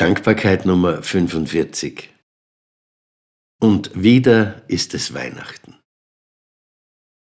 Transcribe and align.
Dankbarkeit 0.00 0.64
Nummer 0.64 1.02
45. 1.02 2.08
Und 3.60 3.90
wieder 4.02 4.66
ist 4.66 4.94
es 4.94 5.12
Weihnachten. 5.12 5.78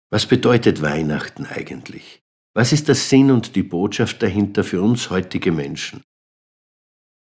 Was 0.10 0.26
bedeutet 0.26 0.81
Weihnachten 0.81 1.46
eigentlich? 1.46 2.23
Was 2.55 2.73
ist 2.73 2.88
der 2.88 2.96
Sinn 2.96 3.29
und 3.29 3.55
die 3.55 3.62
Botschaft 3.62 4.23
dahinter 4.23 4.63
für 4.63 4.81
uns 4.81 5.12
heutige 5.12 5.51
Menschen? 5.51 6.01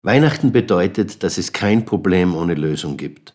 Weihnachten 0.04 0.52
bedeutet, 0.52 1.24
dass 1.24 1.40
es 1.40 1.52
kein 1.52 1.84
Problem 1.84 2.36
ohne 2.36 2.54
Lösung 2.54 2.96
gibt. 2.96 3.34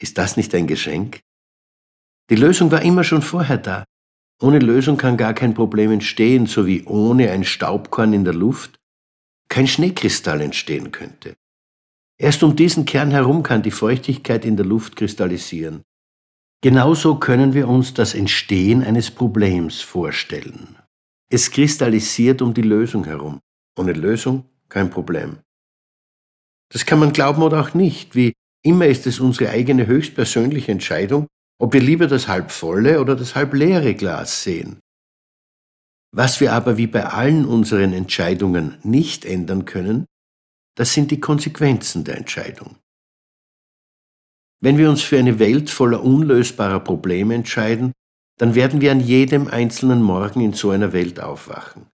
Ist 0.00 0.16
das 0.16 0.38
nicht 0.38 0.54
ein 0.54 0.66
Geschenk? 0.66 1.20
Die 2.30 2.36
Lösung 2.36 2.70
war 2.70 2.80
immer 2.80 3.04
schon 3.04 3.20
vorher 3.20 3.58
da. 3.58 3.84
Ohne 4.40 4.58
Lösung 4.58 4.96
kann 4.96 5.18
gar 5.18 5.34
kein 5.34 5.52
Problem 5.52 5.92
entstehen, 5.92 6.46
so 6.46 6.66
wie 6.66 6.84
ohne 6.84 7.30
ein 7.30 7.44
Staubkorn 7.44 8.14
in 8.14 8.24
der 8.24 8.32
Luft 8.32 8.75
kein 9.56 9.66
Schneekristall 9.66 10.42
entstehen 10.42 10.92
könnte. 10.92 11.34
Erst 12.20 12.42
um 12.42 12.56
diesen 12.56 12.84
Kern 12.84 13.10
herum 13.10 13.42
kann 13.42 13.62
die 13.62 13.70
Feuchtigkeit 13.70 14.44
in 14.44 14.58
der 14.58 14.66
Luft 14.66 14.96
kristallisieren. 14.96 15.80
Genauso 16.62 17.16
können 17.16 17.54
wir 17.54 17.66
uns 17.66 17.94
das 17.94 18.14
Entstehen 18.14 18.84
eines 18.84 19.10
Problems 19.10 19.80
vorstellen. 19.80 20.76
Es 21.30 21.50
kristallisiert 21.50 22.42
um 22.42 22.52
die 22.52 22.60
Lösung 22.60 23.06
herum. 23.06 23.40
Ohne 23.78 23.94
Lösung 23.94 24.44
kein 24.68 24.90
Problem. 24.90 25.38
Das 26.70 26.84
kann 26.84 26.98
man 26.98 27.14
glauben 27.14 27.40
oder 27.42 27.62
auch 27.62 27.72
nicht. 27.72 28.14
Wie 28.14 28.34
immer 28.62 28.84
ist 28.84 29.06
es 29.06 29.20
unsere 29.20 29.48
eigene 29.48 29.86
höchstpersönliche 29.86 30.70
Entscheidung, 30.70 31.28
ob 31.58 31.72
wir 31.72 31.80
lieber 31.80 32.08
das 32.08 32.28
halb 32.28 32.50
volle 32.50 33.00
oder 33.00 33.16
das 33.16 33.34
halb 33.34 33.54
leere 33.54 33.94
Glas 33.94 34.42
sehen. 34.42 34.80
Was 36.16 36.40
wir 36.40 36.54
aber 36.54 36.78
wie 36.78 36.86
bei 36.86 37.04
allen 37.04 37.44
unseren 37.44 37.92
Entscheidungen 37.92 38.78
nicht 38.82 39.26
ändern 39.26 39.66
können, 39.66 40.06
das 40.74 40.94
sind 40.94 41.10
die 41.10 41.20
Konsequenzen 41.20 42.04
der 42.04 42.16
Entscheidung. 42.16 42.76
Wenn 44.62 44.78
wir 44.78 44.88
uns 44.88 45.02
für 45.02 45.18
eine 45.18 45.38
Welt 45.38 45.68
voller 45.68 46.02
unlösbarer 46.02 46.80
Probleme 46.80 47.34
entscheiden, 47.34 47.92
dann 48.38 48.54
werden 48.54 48.80
wir 48.80 48.92
an 48.92 49.00
jedem 49.00 49.48
einzelnen 49.48 50.00
Morgen 50.00 50.40
in 50.40 50.54
so 50.54 50.70
einer 50.70 50.94
Welt 50.94 51.20
aufwachen. 51.20 51.86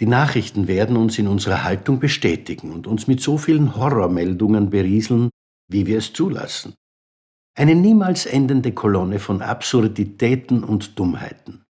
Die 0.00 0.06
Nachrichten 0.06 0.68
werden 0.68 0.98
uns 0.98 1.18
in 1.18 1.26
unserer 1.26 1.64
Haltung 1.64 1.98
bestätigen 1.98 2.70
und 2.72 2.86
uns 2.86 3.06
mit 3.06 3.22
so 3.22 3.38
vielen 3.38 3.74
Horrormeldungen 3.74 4.68
berieseln, 4.68 5.30
wie 5.66 5.86
wir 5.86 5.96
es 5.96 6.12
zulassen. 6.12 6.74
Eine 7.56 7.74
niemals 7.74 8.26
endende 8.26 8.72
Kolonne 8.72 9.18
von 9.18 9.40
Absurditäten 9.40 10.62
und 10.62 10.98
Dummheiten. 10.98 11.64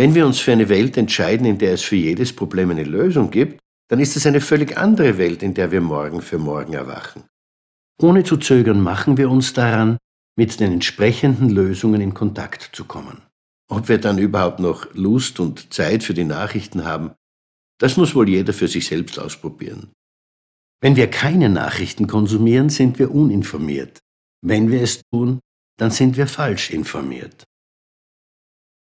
Wenn 0.00 0.14
wir 0.14 0.24
uns 0.24 0.38
für 0.38 0.52
eine 0.52 0.70
Welt 0.70 0.96
entscheiden, 0.96 1.44
in 1.44 1.58
der 1.58 1.74
es 1.74 1.82
für 1.82 1.96
jedes 1.96 2.34
Problem 2.34 2.70
eine 2.70 2.84
Lösung 2.84 3.30
gibt, 3.30 3.60
dann 3.90 4.00
ist 4.00 4.16
es 4.16 4.24
eine 4.24 4.40
völlig 4.40 4.78
andere 4.78 5.18
Welt, 5.18 5.42
in 5.42 5.52
der 5.52 5.72
wir 5.72 5.82
morgen 5.82 6.22
für 6.22 6.38
morgen 6.38 6.72
erwachen. 6.72 7.24
Ohne 8.00 8.24
zu 8.24 8.38
zögern 8.38 8.80
machen 8.80 9.18
wir 9.18 9.30
uns 9.30 9.52
daran, 9.52 9.98
mit 10.38 10.58
den 10.58 10.72
entsprechenden 10.72 11.50
Lösungen 11.50 12.00
in 12.00 12.14
Kontakt 12.14 12.70
zu 12.72 12.86
kommen. 12.86 13.20
Ob 13.68 13.90
wir 13.90 13.98
dann 13.98 14.16
überhaupt 14.16 14.58
noch 14.58 14.86
Lust 14.94 15.38
und 15.38 15.70
Zeit 15.70 16.02
für 16.02 16.14
die 16.14 16.24
Nachrichten 16.24 16.86
haben, 16.86 17.10
das 17.78 17.98
muss 17.98 18.14
wohl 18.14 18.30
jeder 18.30 18.54
für 18.54 18.68
sich 18.68 18.86
selbst 18.86 19.18
ausprobieren. 19.18 19.92
Wenn 20.80 20.96
wir 20.96 21.10
keine 21.10 21.50
Nachrichten 21.50 22.06
konsumieren, 22.06 22.70
sind 22.70 22.98
wir 22.98 23.14
uninformiert. 23.14 23.98
Wenn 24.40 24.70
wir 24.70 24.80
es 24.80 25.02
tun, 25.12 25.40
dann 25.76 25.90
sind 25.90 26.16
wir 26.16 26.26
falsch 26.26 26.70
informiert. 26.70 27.44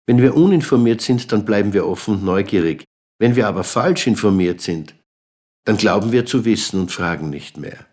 Wenn 0.07 0.21
wir 0.21 0.35
uninformiert 0.35 1.01
sind, 1.01 1.31
dann 1.31 1.45
bleiben 1.45 1.73
wir 1.73 1.85
offen 1.85 2.15
und 2.15 2.23
neugierig. 2.23 2.83
Wenn 3.19 3.35
wir 3.35 3.47
aber 3.47 3.63
falsch 3.63 4.07
informiert 4.07 4.61
sind, 4.61 4.95
dann 5.65 5.77
glauben 5.77 6.11
wir 6.11 6.25
zu 6.25 6.43
wissen 6.43 6.79
und 6.79 6.91
fragen 6.91 7.29
nicht 7.29 7.57
mehr. 7.57 7.85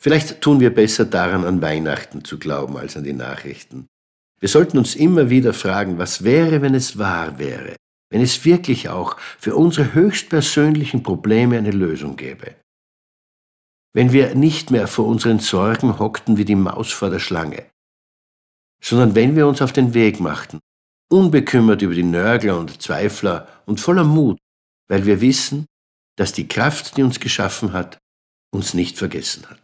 Vielleicht 0.00 0.40
tun 0.40 0.60
wir 0.60 0.72
besser 0.72 1.04
daran, 1.04 1.44
an 1.44 1.62
Weihnachten 1.62 2.24
zu 2.24 2.38
glauben, 2.38 2.76
als 2.76 2.96
an 2.96 3.04
die 3.04 3.12
Nachrichten. 3.12 3.86
Wir 4.38 4.48
sollten 4.48 4.78
uns 4.78 4.94
immer 4.94 5.30
wieder 5.30 5.52
fragen, 5.54 5.98
was 5.98 6.22
wäre, 6.22 6.60
wenn 6.62 6.74
es 6.74 6.98
wahr 6.98 7.38
wäre, 7.38 7.76
wenn 8.10 8.20
es 8.20 8.44
wirklich 8.44 8.88
auch 8.88 9.16
für 9.38 9.56
unsere 9.56 9.94
höchstpersönlichen 9.94 11.02
Probleme 11.02 11.58
eine 11.58 11.70
Lösung 11.70 12.16
gäbe. 12.16 12.54
Wenn 13.94 14.12
wir 14.12 14.34
nicht 14.34 14.70
mehr 14.70 14.88
vor 14.88 15.06
unseren 15.06 15.38
Sorgen 15.38 15.98
hockten 15.98 16.36
wie 16.36 16.44
die 16.44 16.54
Maus 16.54 16.92
vor 16.92 17.08
der 17.08 17.18
Schlange, 17.18 17.64
sondern 18.82 19.14
wenn 19.14 19.36
wir 19.36 19.46
uns 19.46 19.62
auf 19.62 19.72
den 19.72 19.94
Weg 19.94 20.20
machten, 20.20 20.60
unbekümmert 21.10 21.82
über 21.82 21.94
die 21.94 22.02
Nörgler 22.02 22.58
und 22.58 22.82
Zweifler 22.82 23.48
und 23.66 23.80
voller 23.80 24.04
Mut, 24.04 24.38
weil 24.88 25.06
wir 25.06 25.20
wissen, 25.20 25.66
dass 26.16 26.32
die 26.32 26.48
Kraft, 26.48 26.96
die 26.96 27.02
uns 27.02 27.20
geschaffen 27.20 27.72
hat, 27.72 27.98
uns 28.52 28.74
nicht 28.74 28.98
vergessen 28.98 29.48
hat. 29.48 29.62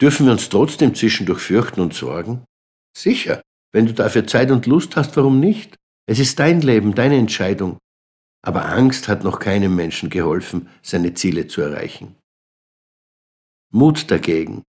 Dürfen 0.00 0.26
wir 0.26 0.32
uns 0.32 0.48
trotzdem 0.48 0.94
zwischendurch 0.94 1.40
fürchten 1.40 1.80
und 1.80 1.92
sorgen? 1.92 2.44
Sicher, 2.96 3.42
wenn 3.72 3.86
du 3.86 3.92
dafür 3.92 4.26
Zeit 4.26 4.50
und 4.50 4.66
Lust 4.66 4.96
hast, 4.96 5.16
warum 5.16 5.40
nicht? 5.40 5.76
Es 6.06 6.18
ist 6.18 6.38
dein 6.38 6.60
Leben, 6.62 6.94
deine 6.94 7.18
Entscheidung. 7.18 7.78
Aber 8.42 8.66
Angst 8.66 9.08
hat 9.08 9.22
noch 9.22 9.38
keinem 9.38 9.76
Menschen 9.76 10.08
geholfen, 10.08 10.68
seine 10.82 11.12
Ziele 11.14 11.46
zu 11.46 11.60
erreichen. 11.60 12.16
Mut 13.72 14.10
dagegen, 14.10 14.64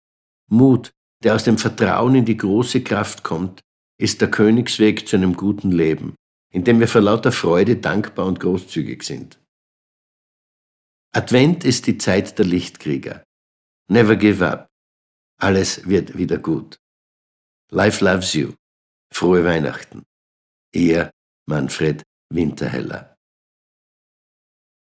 Mut, 0.50 0.90
der 1.22 1.34
aus 1.34 1.44
dem 1.44 1.58
Vertrauen 1.58 2.14
in 2.14 2.24
die 2.24 2.36
große 2.36 2.82
Kraft 2.82 3.22
kommt, 3.22 3.60
ist 3.98 4.20
der 4.20 4.30
Königsweg 4.30 5.06
zu 5.06 5.16
einem 5.16 5.34
guten 5.34 5.70
Leben, 5.70 6.14
in 6.52 6.64
dem 6.64 6.80
wir 6.80 6.88
vor 6.88 7.02
lauter 7.02 7.32
Freude 7.32 7.76
dankbar 7.76 8.26
und 8.26 8.40
großzügig 8.40 9.02
sind. 9.02 9.38
Advent 11.12 11.64
ist 11.64 11.86
die 11.86 11.98
Zeit 11.98 12.38
der 12.38 12.46
Lichtkrieger. 12.46 13.24
Never 13.88 14.16
give 14.16 14.46
up. 14.46 14.68
Alles 15.38 15.88
wird 15.88 16.16
wieder 16.16 16.38
gut. 16.38 16.78
Life 17.70 18.04
loves 18.04 18.32
you. 18.34 18.54
Frohe 19.12 19.44
Weihnachten. 19.44 20.04
Ihr 20.72 21.10
Manfred 21.46 22.02
Winterheller. 22.32 23.09